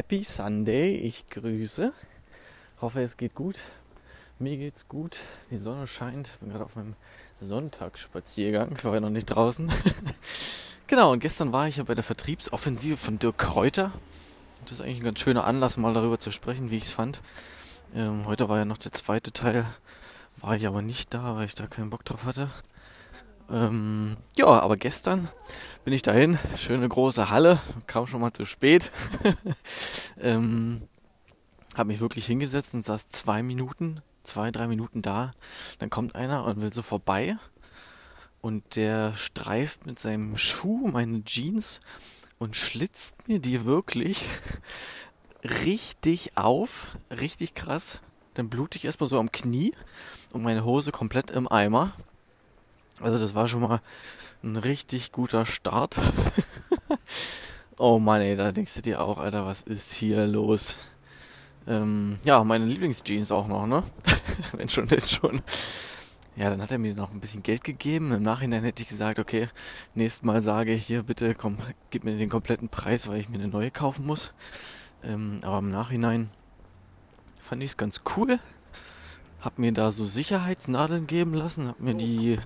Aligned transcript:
Happy 0.00 0.24
Sunday, 0.24 0.94
ich 0.94 1.26
grüße. 1.26 1.92
Hoffe, 2.80 3.02
es 3.02 3.18
geht 3.18 3.34
gut. 3.34 3.58
Mir 4.38 4.56
geht's 4.56 4.88
gut. 4.88 5.20
Die 5.50 5.58
Sonne 5.58 5.86
scheint. 5.86 6.40
Bin 6.40 6.48
gerade 6.48 6.64
auf 6.64 6.74
meinem 6.74 6.96
Sonntagsspaziergang. 7.38 8.74
Ich 8.78 8.84
war 8.86 8.94
ja 8.94 9.00
noch 9.00 9.10
nicht 9.10 9.26
draußen. 9.26 9.70
genau, 10.86 11.12
und 11.12 11.18
gestern 11.20 11.52
war 11.52 11.68
ich 11.68 11.76
ja 11.76 11.84
bei 11.84 11.94
der 11.94 12.02
Vertriebsoffensive 12.02 12.96
von 12.96 13.18
Dirk 13.18 13.36
Kräuter. 13.36 13.92
Das 14.62 14.72
ist 14.72 14.80
eigentlich 14.80 15.00
ein 15.00 15.04
ganz 15.04 15.20
schöner 15.20 15.44
Anlass, 15.44 15.76
mal 15.76 15.92
darüber 15.92 16.18
zu 16.18 16.32
sprechen, 16.32 16.70
wie 16.70 16.76
ich 16.76 16.84
es 16.84 16.92
fand. 16.92 17.20
Ähm, 17.94 18.24
heute 18.24 18.48
war 18.48 18.56
ja 18.56 18.64
noch 18.64 18.78
der 18.78 18.92
zweite 18.92 19.32
Teil. 19.32 19.66
War 20.38 20.56
ich 20.56 20.66
aber 20.66 20.80
nicht 20.80 21.12
da, 21.12 21.36
weil 21.36 21.44
ich 21.44 21.54
da 21.54 21.66
keinen 21.66 21.90
Bock 21.90 22.06
drauf 22.06 22.24
hatte. 22.24 22.48
Ähm, 23.50 24.16
ja, 24.36 24.46
aber 24.46 24.76
gestern 24.76 25.28
bin 25.84 25.92
ich 25.92 26.02
dahin. 26.02 26.38
Schöne 26.56 26.88
große 26.88 27.30
Halle. 27.30 27.58
Kam 27.86 28.06
schon 28.06 28.20
mal 28.20 28.32
zu 28.32 28.44
spät. 28.44 28.92
ähm, 30.20 30.82
habe 31.74 31.88
mich 31.88 32.00
wirklich 32.00 32.26
hingesetzt 32.26 32.74
und 32.74 32.84
saß 32.84 33.08
zwei 33.08 33.42
Minuten, 33.42 34.02
zwei, 34.22 34.50
drei 34.50 34.68
Minuten 34.68 35.02
da. 35.02 35.32
Dann 35.78 35.90
kommt 35.90 36.14
einer 36.14 36.44
und 36.44 36.62
will 36.62 36.72
so 36.72 36.82
vorbei. 36.82 37.36
Und 38.40 38.76
der 38.76 39.14
streift 39.14 39.84
mit 39.84 39.98
seinem 39.98 40.36
Schuh 40.36 40.88
meine 40.88 41.24
Jeans 41.24 41.80
und 42.38 42.56
schlitzt 42.56 43.28
mir 43.28 43.38
die 43.38 43.64
wirklich 43.64 44.24
richtig 45.64 46.36
auf. 46.36 46.96
Richtig 47.10 47.54
krass. 47.54 48.00
Dann 48.34 48.48
blute 48.48 48.78
ich 48.78 48.84
erstmal 48.84 49.08
so 49.08 49.18
am 49.18 49.32
Knie 49.32 49.72
und 50.32 50.42
meine 50.42 50.64
Hose 50.64 50.92
komplett 50.92 51.30
im 51.30 51.50
Eimer. 51.50 51.92
Also 53.00 53.18
das 53.18 53.34
war 53.34 53.48
schon 53.48 53.62
mal 53.62 53.80
ein 54.42 54.56
richtig 54.56 55.12
guter 55.12 55.46
Start. 55.46 55.98
oh 57.78 57.98
Mann, 57.98 58.20
ey, 58.20 58.36
da 58.36 58.52
denkst 58.52 58.74
du 58.74 58.82
dir 58.82 59.00
auch, 59.00 59.18
Alter, 59.18 59.46
was 59.46 59.62
ist 59.62 59.92
hier 59.92 60.26
los? 60.26 60.76
Ähm, 61.66 62.18
ja, 62.24 62.42
meine 62.44 62.66
Lieblingsjeans 62.66 63.32
auch 63.32 63.46
noch, 63.46 63.66
ne? 63.66 63.82
Wenn 64.52 64.68
schon, 64.68 64.86
denn 64.86 65.00
schon. 65.00 65.42
Ja, 66.36 66.48
dann 66.50 66.62
hat 66.62 66.70
er 66.70 66.78
mir 66.78 66.94
noch 66.94 67.12
ein 67.12 67.20
bisschen 67.20 67.42
Geld 67.42 67.64
gegeben. 67.64 68.12
Im 68.12 68.22
Nachhinein 68.22 68.64
hätte 68.64 68.82
ich 68.82 68.88
gesagt, 68.88 69.18
okay, 69.18 69.48
nächstes 69.94 70.22
Mal 70.22 70.42
sage 70.42 70.72
ich 70.72 70.86
hier, 70.86 71.02
bitte 71.02 71.34
komm, 71.34 71.58
gib 71.90 72.04
mir 72.04 72.16
den 72.16 72.30
kompletten 72.30 72.68
Preis, 72.68 73.08
weil 73.08 73.20
ich 73.20 73.28
mir 73.28 73.38
eine 73.38 73.48
neue 73.48 73.70
kaufen 73.70 74.06
muss. 74.06 74.32
Ähm, 75.02 75.40
aber 75.42 75.58
im 75.58 75.70
Nachhinein 75.70 76.30
fand 77.40 77.62
ich 77.62 77.70
es 77.70 77.76
ganz 77.76 78.02
cool. 78.16 78.38
Hab 79.40 79.58
mir 79.58 79.72
da 79.72 79.90
so 79.90 80.04
Sicherheitsnadeln 80.04 81.06
geben 81.06 81.34
lassen, 81.34 81.68
hab 81.68 81.80
mir 81.80 81.94
die 81.94 82.38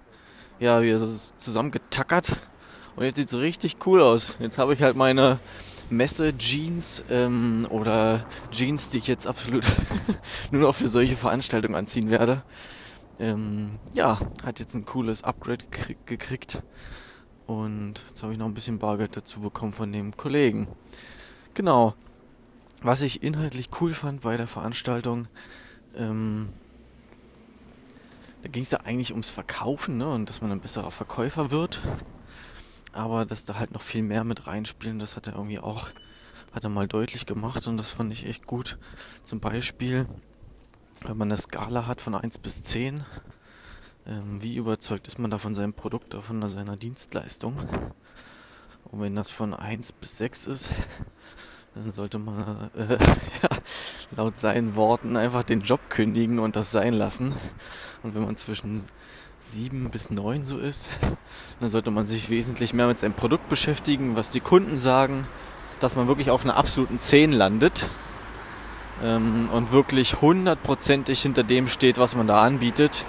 ja, 0.59 0.83
wir 0.83 0.99
zusammengetackert. 1.37 2.37
Und 2.97 3.05
jetzt 3.05 3.17
sieht 3.17 3.29
es 3.29 3.35
richtig 3.37 3.77
cool 3.87 4.01
aus. 4.01 4.35
Jetzt 4.39 4.59
habe 4.59 4.75
ich 4.75 4.83
halt 4.83 4.97
meine 4.97 5.39
Messe-Jeans 5.91 7.05
ähm, 7.11 7.67
oder 7.71 8.25
Jeans, 8.51 8.91
die 8.91 8.99
ich 8.99 9.07
jetzt 9.07 9.27
absolut 9.27 9.67
nur 10.51 10.63
noch 10.63 10.75
für 10.75 10.89
solche 10.89 11.17
Veranstaltungen 11.17 11.75
anziehen 11.75 12.11
werde. 12.11 12.43
Ähm, 13.19 13.79
ja, 13.93 14.19
hat 14.45 14.61
jetzt 14.61 14.75
ein 14.75 14.85
cooles 14.85 15.23
Upgrade 15.23 15.65
gekriegt. 16.07 16.63
Und 17.47 18.03
jetzt 18.09 18.23
habe 18.23 18.33
ich 18.33 18.39
noch 18.39 18.47
ein 18.47 18.55
bisschen 18.55 18.79
Bargeld 18.79 19.17
dazu 19.17 19.41
bekommen 19.41 19.73
von 19.73 19.93
dem 19.93 20.17
Kollegen. 20.17 20.69
Genau. 21.53 21.95
Was 22.83 23.03
ich 23.03 23.23
inhaltlich 23.23 23.71
cool 23.81 23.93
fand 23.93 24.23
bei 24.23 24.37
der 24.37 24.47
Veranstaltung, 24.47 25.29
ähm, 25.97 26.51
ging 28.55 28.63
es 28.63 28.71
ja 28.71 28.81
eigentlich 28.81 29.11
ums 29.11 29.31
Verkaufen 29.31 29.99
ne? 29.99 30.09
und 30.09 30.31
dass 30.31 30.41
man 30.41 30.53
ein 30.53 30.61
besserer 30.61 30.93
Verkäufer 30.93 31.51
wird. 31.51 31.83
Aber 32.93 33.27
dass 33.27 33.45
da 33.45 33.59
halt 33.59 33.73
noch 33.73 33.83
viel 33.83 34.03
mehr 34.03 34.23
mit 34.23 34.47
reinspielen, 34.47 35.01
das 35.01 35.17
hat 35.17 35.27
er 35.27 35.35
irgendwie 35.35 35.59
auch, 35.59 35.89
hat 36.53 36.63
er 36.63 36.71
mal 36.71 36.87
deutlich 36.87 37.27
gemacht 37.27 37.67
und 37.67 37.77
das 37.77 37.91
fand 37.91 38.13
ich 38.13 38.27
echt 38.27 38.47
gut. 38.47 38.79
Zum 39.25 39.41
Beispiel, 39.41 40.07
wenn 41.03 41.17
man 41.17 41.29
eine 41.29 41.37
Skala 41.37 41.89
hat 41.89 42.01
von 42.01 42.15
1 42.15 42.39
bis 42.39 42.63
10, 42.63 43.05
ähm, 44.07 44.41
wie 44.41 44.55
überzeugt 44.55 45.09
ist 45.09 45.19
man 45.19 45.33
da 45.33 45.39
von 45.39 45.57
seinem 45.57 45.75
Produkt 45.75 46.15
oder 46.15 46.23
von 46.23 46.49
seiner 46.49 46.77
Dienstleistung? 46.77 47.57
Und 48.85 49.01
wenn 49.01 49.17
das 49.17 49.31
von 49.31 49.53
1 49.53 49.91
bis 49.93 50.19
6 50.19 50.47
ist, 50.47 50.71
dann 51.75 51.91
sollte 51.91 52.21
man 52.21 52.71
äh, 52.77 52.99
ja, 53.43 53.54
laut 54.17 54.39
seinen 54.39 54.77
Worten 54.77 55.17
einfach 55.17 55.43
den 55.43 55.63
Job 55.63 55.81
kündigen 55.89 56.39
und 56.39 56.57
das 56.57 56.71
sein 56.71 56.95
lassen. 56.95 57.35
Und 58.03 58.15
wenn 58.15 58.25
man 58.25 58.37
zwischen 58.37 58.83
sieben 59.39 59.91
bis 59.91 60.11
neun 60.11 60.45
so 60.45 60.59
ist, 60.59 60.89
dann 61.61 61.71
sollte 61.71 61.91
man 61.91 62.07
sich 62.07 62.31
wesentlich 62.31 62.73
mehr 62.73 62.87
mit 62.87 62.99
seinem 62.99 63.15
Produkt 63.15 63.49
beschäftigen, 63.49 64.17
was 64.17 64.31
die 64.31 64.41
Kunden 64.41 64.79
sagen, 64.79 65.27
dass 65.81 65.97
man 65.97 66.09
wirklich 66.09 66.31
auf 66.31 66.45
einer 66.45 66.57
absoluten 66.57 66.99
10 66.99 67.33
landet 67.33 67.89
ähm, 69.03 69.49
und 69.53 69.73
wirklich 69.73 70.21
hundertprozentig 70.21 71.21
hinter 71.21 71.43
dem 71.43 71.69
steht, 71.69 71.99
was 71.99 72.15
man 72.17 72.27
da 72.27 72.43
anbietet. 72.43 73.05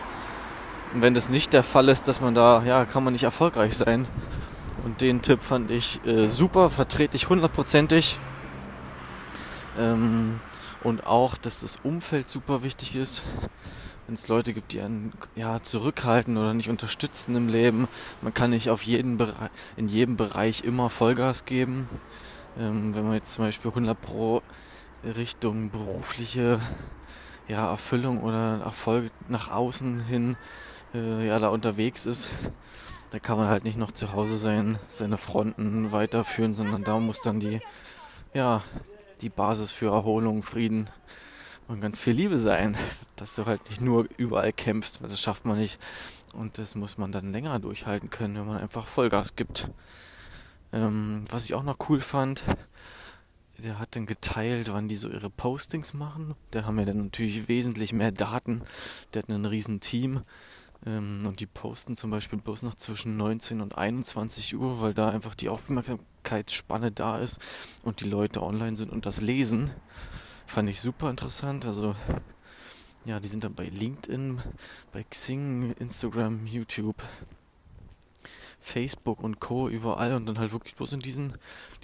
Und 0.93 1.01
wenn 1.01 1.13
das 1.13 1.29
nicht 1.29 1.53
der 1.53 1.63
Fall 1.63 1.89
ist, 1.89 2.07
dass 2.07 2.21
man 2.21 2.35
da, 2.35 2.63
ja, 2.63 2.85
kann 2.85 3.03
man 3.03 3.13
nicht 3.13 3.23
erfolgreich 3.23 3.77
sein. 3.77 4.07
Und 4.83 5.01
den 5.01 5.21
Tipp 5.21 5.41
fand 5.41 5.71
ich 5.71 6.05
äh, 6.05 6.27
super, 6.27 6.69
vertrete 6.69 7.15
ich 7.15 7.29
hundertprozentig. 7.29 8.19
Ähm, 9.79 10.39
und 10.85 11.07
auch, 11.07 11.35
dass 11.35 11.61
das 11.61 11.77
Umfeld 11.77 12.29
super 12.29 12.61
wichtig 12.61 12.95
ist. 12.95 13.23
Wenn 14.05 14.13
es 14.13 14.27
Leute 14.27 14.53
gibt, 14.53 14.71
die 14.71 14.81
einen 14.81 15.13
ja, 15.35 15.59
zurückhalten 15.63 16.37
oder 16.37 16.53
nicht 16.53 16.69
unterstützen 16.69 17.35
im 17.35 17.49
Leben. 17.49 17.87
Man 18.21 18.35
kann 18.35 18.51
nicht 18.51 18.69
auf 18.69 18.83
jeden 18.83 19.19
in 19.77 19.87
jedem 19.87 20.15
Bereich 20.15 20.63
immer 20.63 20.91
Vollgas 20.91 21.45
geben. 21.45 21.89
Ähm, 22.59 22.93
wenn 22.93 23.03
man 23.03 23.15
jetzt 23.15 23.33
zum 23.33 23.45
Beispiel 23.45 23.71
100 23.71 23.99
Pro 23.99 24.43
Richtung 25.03 25.71
berufliche 25.71 26.59
ja, 27.47 27.67
Erfüllung 27.67 28.21
oder 28.21 28.61
Erfolg 28.63 29.11
nach 29.27 29.49
außen 29.49 30.01
hin 30.01 30.37
äh, 30.93 31.27
ja, 31.27 31.39
da 31.39 31.49
unterwegs 31.49 32.05
ist, 32.05 32.29
da 33.09 33.17
kann 33.17 33.37
man 33.37 33.47
halt 33.47 33.63
nicht 33.63 33.77
noch 33.77 33.91
zu 33.91 34.13
Hause 34.13 34.37
sein, 34.37 34.77
seine 34.87 35.17
Fronten 35.17 35.91
weiterführen, 35.91 36.53
sondern 36.53 36.83
da 36.83 36.99
muss 36.99 37.21
dann 37.21 37.39
die, 37.39 37.59
ja, 38.35 38.61
die 39.21 39.29
Basis 39.29 39.71
für 39.71 39.87
Erholung, 39.87 40.43
Frieden 40.43 40.89
und 41.67 41.81
ganz 41.81 41.99
viel 41.99 42.13
Liebe 42.13 42.37
sein. 42.37 42.77
Dass 43.15 43.35
du 43.35 43.45
halt 43.45 43.67
nicht 43.69 43.81
nur 43.81 44.07
überall 44.17 44.53
kämpfst, 44.53 45.01
weil 45.01 45.09
das 45.09 45.21
schafft 45.21 45.45
man 45.45 45.57
nicht. 45.57 45.79
Und 46.33 46.57
das 46.57 46.75
muss 46.75 46.97
man 46.97 47.11
dann 47.11 47.31
länger 47.31 47.59
durchhalten 47.59 48.09
können, 48.09 48.35
wenn 48.35 48.45
man 48.45 48.57
einfach 48.57 48.87
Vollgas 48.87 49.35
gibt. 49.35 49.69
Ähm, 50.73 51.25
was 51.29 51.45
ich 51.45 51.53
auch 51.53 51.63
noch 51.63 51.77
cool 51.89 52.01
fand, 52.01 52.43
der 53.57 53.79
hat 53.79 53.95
dann 53.95 54.05
geteilt, 54.05 54.71
wann 54.71 54.89
die 54.89 54.97
so 54.97 55.07
ihre 55.07 55.29
Postings 55.29 55.93
machen. 55.93 56.35
Der 56.51 56.65
haben 56.65 56.77
ja 56.77 56.85
dann 56.85 57.05
natürlich 57.05 57.47
wesentlich 57.47 57.93
mehr 57.93 58.11
Daten. 58.11 58.61
Der 59.13 59.21
hat 59.21 59.29
ein 59.29 59.45
riesen 59.45 59.79
Team. 59.79 60.21
Ähm, 60.85 61.23
und 61.25 61.39
die 61.39 61.47
posten 61.47 61.95
zum 61.95 62.11
Beispiel 62.11 62.39
bloß 62.39 62.63
noch 62.63 62.75
zwischen 62.75 63.17
19 63.17 63.61
und 63.61 63.77
21 63.77 64.55
Uhr, 64.55 64.81
weil 64.81 64.93
da 64.93 65.09
einfach 65.09 65.35
die 65.35 65.49
Aufmerksamkeitsspanne 65.49 66.91
da 66.91 67.17
ist 67.17 67.39
und 67.83 68.01
die 68.01 68.09
Leute 68.09 68.43
online 68.43 68.75
sind 68.75 68.91
und 68.91 69.05
das 69.05 69.21
lesen. 69.21 69.71
Fand 70.45 70.69
ich 70.69 70.79
super 70.79 71.09
interessant. 71.09 71.65
Also, 71.65 71.95
ja, 73.05 73.19
die 73.19 73.27
sind 73.27 73.43
dann 73.43 73.55
bei 73.55 73.65
LinkedIn, 73.65 74.41
bei 74.91 75.03
Xing, 75.03 75.73
Instagram, 75.79 76.45
YouTube, 76.45 77.03
Facebook 78.59 79.23
und 79.23 79.39
Co. 79.39 79.69
überall 79.69 80.13
und 80.13 80.25
dann 80.25 80.39
halt 80.39 80.51
wirklich 80.51 80.75
bloß 80.75 80.93
in 80.93 80.99
diesen, 80.99 81.33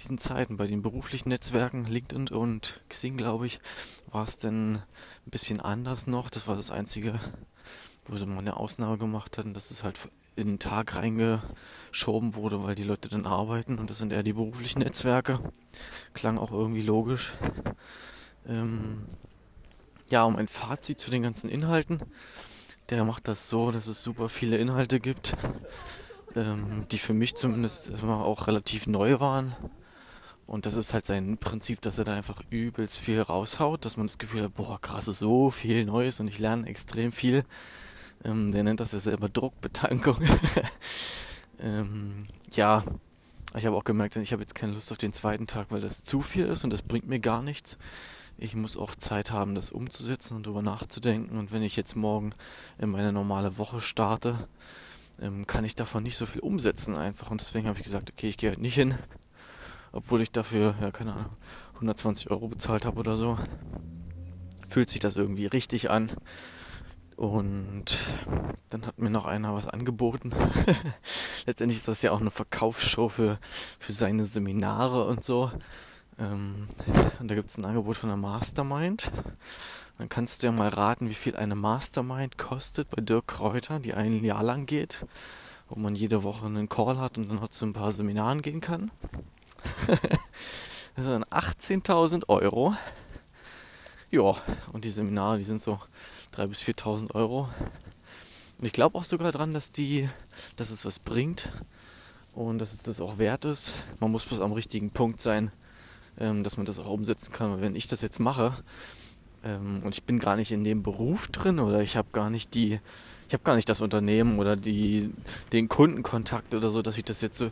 diesen 0.00 0.18
Zeiten. 0.18 0.56
Bei 0.56 0.66
den 0.66 0.82
beruflichen 0.82 1.28
Netzwerken, 1.28 1.86
LinkedIn 1.86 2.28
und 2.28 2.80
Xing, 2.88 3.16
glaube 3.16 3.46
ich, 3.46 3.60
war 4.10 4.24
es 4.24 4.36
dann 4.36 4.76
ein 4.76 5.30
bisschen 5.30 5.60
anders 5.60 6.06
noch. 6.06 6.28
Das 6.28 6.48
war 6.48 6.56
das 6.56 6.70
einzige 6.70 7.20
wo 8.06 8.16
sie 8.16 8.26
mal 8.26 8.38
eine 8.38 8.56
Ausnahme 8.56 8.98
gemacht 8.98 9.38
hatten, 9.38 9.54
dass 9.54 9.70
es 9.70 9.84
halt 9.84 9.98
in 10.34 10.46
den 10.46 10.58
Tag 10.58 10.96
reingeschoben 10.96 12.34
wurde, 12.34 12.62
weil 12.62 12.74
die 12.74 12.84
Leute 12.84 13.08
dann 13.08 13.26
arbeiten 13.26 13.78
und 13.78 13.90
das 13.90 13.98
sind 13.98 14.12
eher 14.12 14.22
die 14.22 14.32
beruflichen 14.32 14.78
Netzwerke. 14.78 15.40
Klang 16.14 16.38
auch 16.38 16.52
irgendwie 16.52 16.82
logisch. 16.82 17.34
Ähm, 18.46 19.04
ja, 20.10 20.24
um 20.24 20.36
ein 20.36 20.48
Fazit 20.48 20.98
zu 20.98 21.10
den 21.10 21.22
ganzen 21.22 21.48
Inhalten. 21.50 22.00
Der 22.90 23.04
macht 23.04 23.28
das 23.28 23.48
so, 23.48 23.70
dass 23.70 23.86
es 23.86 24.02
super 24.02 24.28
viele 24.28 24.58
Inhalte 24.58 25.00
gibt, 25.00 25.36
ähm, 26.34 26.86
die 26.90 26.98
für 26.98 27.14
mich 27.14 27.34
zumindest 27.36 28.02
auch 28.02 28.46
relativ 28.46 28.86
neu 28.86 29.20
waren. 29.20 29.54
Und 30.52 30.66
das 30.66 30.74
ist 30.74 30.92
halt 30.92 31.06
sein 31.06 31.38
Prinzip, 31.38 31.80
dass 31.80 31.96
er 31.96 32.04
da 32.04 32.12
einfach 32.12 32.42
übelst 32.50 32.98
viel 32.98 33.22
raushaut, 33.22 33.86
dass 33.86 33.96
man 33.96 34.06
das 34.06 34.18
Gefühl 34.18 34.42
hat, 34.42 34.52
boah, 34.52 34.78
krass, 34.78 35.08
ist 35.08 35.20
so 35.20 35.50
viel 35.50 35.86
Neues 35.86 36.20
und 36.20 36.28
ich 36.28 36.38
lerne 36.38 36.66
extrem 36.66 37.10
viel. 37.10 37.44
Ähm, 38.22 38.52
der 38.52 38.62
nennt 38.62 38.78
das 38.78 38.92
ja 38.92 39.00
selber 39.00 39.30
Druckbetankung. 39.30 40.18
ähm, 41.58 42.26
ja, 42.52 42.84
ich 43.56 43.64
habe 43.64 43.74
auch 43.74 43.84
gemerkt, 43.84 44.14
ich 44.16 44.32
habe 44.32 44.42
jetzt 44.42 44.54
keine 44.54 44.74
Lust 44.74 44.92
auf 44.92 44.98
den 44.98 45.14
zweiten 45.14 45.46
Tag, 45.46 45.68
weil 45.70 45.80
das 45.80 46.04
zu 46.04 46.20
viel 46.20 46.44
ist 46.44 46.64
und 46.64 46.70
das 46.70 46.82
bringt 46.82 47.08
mir 47.08 47.18
gar 47.18 47.40
nichts. 47.40 47.78
Ich 48.36 48.54
muss 48.54 48.76
auch 48.76 48.94
Zeit 48.94 49.32
haben, 49.32 49.54
das 49.54 49.72
umzusetzen 49.72 50.36
und 50.36 50.44
darüber 50.44 50.60
nachzudenken. 50.60 51.38
Und 51.38 51.50
wenn 51.50 51.62
ich 51.62 51.76
jetzt 51.76 51.96
morgen 51.96 52.34
in 52.76 52.90
meine 52.90 53.14
normale 53.14 53.56
Woche 53.56 53.80
starte, 53.80 54.48
ähm, 55.18 55.46
kann 55.46 55.64
ich 55.64 55.76
davon 55.76 56.02
nicht 56.02 56.18
so 56.18 56.26
viel 56.26 56.42
umsetzen 56.42 56.94
einfach. 56.94 57.30
Und 57.30 57.40
deswegen 57.40 57.68
habe 57.68 57.78
ich 57.78 57.84
gesagt, 57.84 58.10
okay, 58.12 58.28
ich 58.28 58.36
gehe 58.36 58.50
halt 58.50 58.60
nicht 58.60 58.74
hin. 58.74 58.98
Obwohl 59.92 60.22
ich 60.22 60.32
dafür, 60.32 60.74
ja, 60.80 60.90
keine 60.90 61.12
Ahnung, 61.12 61.36
120 61.74 62.30
Euro 62.30 62.48
bezahlt 62.48 62.84
habe 62.84 62.98
oder 62.98 63.16
so. 63.16 63.38
Fühlt 64.68 64.90
sich 64.90 65.00
das 65.00 65.16
irgendwie 65.16 65.46
richtig 65.46 65.90
an. 65.90 66.10
Und 67.16 67.98
dann 68.70 68.86
hat 68.86 68.98
mir 68.98 69.10
noch 69.10 69.26
einer 69.26 69.54
was 69.54 69.68
angeboten. 69.68 70.30
Letztendlich 71.46 71.78
ist 71.78 71.88
das 71.88 72.02
ja 72.02 72.10
auch 72.10 72.20
eine 72.20 72.30
Verkaufsshow 72.30 73.08
für, 73.08 73.38
für 73.78 73.92
seine 73.92 74.24
Seminare 74.24 75.06
und 75.06 75.22
so. 75.22 75.52
Ähm, 76.18 76.68
und 77.20 77.30
da 77.30 77.34
gibt 77.34 77.50
es 77.50 77.58
ein 77.58 77.64
Angebot 77.64 77.96
von 77.96 78.08
der 78.08 78.16
Mastermind. 78.16 79.12
Dann 79.98 80.08
kannst 80.08 80.42
du 80.42 80.46
ja 80.46 80.52
mal 80.52 80.68
raten, 80.68 81.10
wie 81.10 81.14
viel 81.14 81.36
eine 81.36 81.54
Mastermind 81.54 82.38
kostet 82.38 82.90
bei 82.90 83.00
Dirk 83.02 83.28
Kräuter, 83.28 83.78
die 83.78 83.94
ein 83.94 84.24
Jahr 84.24 84.42
lang 84.42 84.66
geht, 84.66 85.06
wo 85.68 85.78
man 85.78 85.94
jede 85.94 86.24
Woche 86.24 86.46
einen 86.46 86.68
Call 86.68 86.98
hat 86.98 87.18
und 87.18 87.28
dann 87.28 87.36
noch 87.36 87.48
zu 87.48 87.66
ein 87.66 87.72
paar 87.72 87.92
Seminaren 87.92 88.42
gehen 88.42 88.60
kann. 88.60 88.90
das 90.96 91.04
sind 91.04 91.26
18.000 91.26 92.28
Euro. 92.28 92.74
Ja, 94.10 94.36
und 94.72 94.84
die 94.84 94.90
Seminare, 94.90 95.38
die 95.38 95.44
sind 95.44 95.62
so 95.62 95.80
3.000 96.36 96.46
bis 96.48 96.60
4.000 96.60 97.14
Euro. 97.14 97.48
Und 98.58 98.66
ich 98.66 98.72
glaube 98.72 98.98
auch 98.98 99.04
sogar 99.04 99.32
dran, 99.32 99.54
dass 99.54 99.72
dass 100.56 100.70
es 100.70 100.84
was 100.84 100.98
bringt 100.98 101.50
und 102.34 102.58
dass 102.58 102.72
es 102.72 102.78
das 102.78 103.00
auch 103.00 103.18
wert 103.18 103.44
ist. 103.44 103.74
Man 104.00 104.10
muss 104.10 104.26
bloß 104.26 104.40
am 104.40 104.52
richtigen 104.52 104.90
Punkt 104.90 105.20
sein, 105.20 105.50
ähm, 106.18 106.44
dass 106.44 106.56
man 106.56 106.66
das 106.66 106.78
auch 106.78 106.90
umsetzen 106.90 107.32
kann. 107.32 107.52
Weil 107.52 107.60
wenn 107.60 107.76
ich 107.76 107.86
das 107.86 108.02
jetzt 108.02 108.20
mache 108.20 108.52
ähm, 109.44 109.80
und 109.82 109.94
ich 109.94 110.04
bin 110.04 110.18
gar 110.18 110.36
nicht 110.36 110.52
in 110.52 110.64
dem 110.64 110.82
Beruf 110.82 111.28
drin 111.28 111.58
oder 111.58 111.80
ich 111.80 111.96
habe 111.96 112.08
gar 112.12 112.30
nicht 112.30 112.54
die, 112.54 112.80
ich 113.28 113.34
habe 113.34 113.44
gar 113.44 113.56
nicht 113.56 113.68
das 113.68 113.80
Unternehmen 113.80 114.38
oder 114.38 114.56
die, 114.56 115.10
den 115.52 115.68
Kundenkontakt 115.68 116.54
oder 116.54 116.70
so, 116.70 116.82
dass 116.82 116.96
ich 116.98 117.04
das 117.04 117.20
jetzt 117.20 117.38
so 117.38 117.50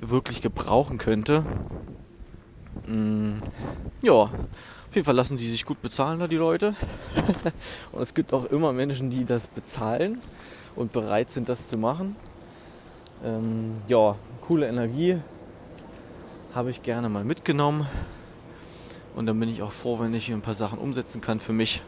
wirklich 0.00 0.42
gebrauchen 0.42 0.98
könnte. 0.98 1.44
Mm, 2.86 3.38
ja, 4.02 4.12
auf 4.14 4.30
jeden 4.94 5.04
Fall 5.04 5.14
lassen 5.14 5.36
die 5.36 5.48
sich 5.48 5.64
gut 5.64 5.82
bezahlen 5.82 6.20
da 6.20 6.28
die 6.28 6.36
Leute. 6.36 6.74
und 7.92 8.02
es 8.02 8.14
gibt 8.14 8.32
auch 8.32 8.44
immer 8.46 8.72
Menschen, 8.72 9.10
die 9.10 9.24
das 9.24 9.48
bezahlen 9.48 10.18
und 10.76 10.92
bereit 10.92 11.30
sind, 11.30 11.48
das 11.48 11.68
zu 11.68 11.78
machen. 11.78 12.16
Ähm, 13.24 13.76
ja, 13.88 14.16
coole 14.46 14.68
Energie 14.68 15.18
habe 16.54 16.70
ich 16.70 16.82
gerne 16.82 17.08
mal 17.08 17.24
mitgenommen. 17.24 17.86
Und 19.16 19.26
dann 19.26 19.38
bin 19.38 19.48
ich 19.48 19.62
auch 19.62 19.72
froh, 19.72 19.98
wenn 20.00 20.12
ich 20.14 20.30
ein 20.30 20.42
paar 20.42 20.54
Sachen 20.54 20.78
umsetzen 20.78 21.20
kann 21.20 21.40
für 21.40 21.52
mich. 21.52 21.82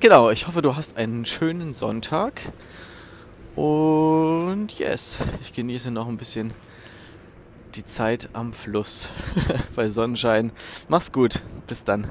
Genau, 0.00 0.30
ich 0.30 0.46
hoffe, 0.46 0.62
du 0.62 0.76
hast 0.76 0.96
einen 0.96 1.24
schönen 1.24 1.74
Sonntag. 1.74 2.52
Und 3.56 4.68
yes, 4.78 5.18
ich 5.40 5.52
genieße 5.52 5.90
noch 5.90 6.08
ein 6.08 6.16
bisschen 6.16 6.52
die 7.76 7.84
Zeit 7.84 8.28
am 8.32 8.52
Fluss 8.52 9.10
bei 9.76 9.88
Sonnenschein. 9.88 10.52
Mach's 10.88 11.12
gut, 11.12 11.42
bis 11.66 11.84
dann. 11.84 12.08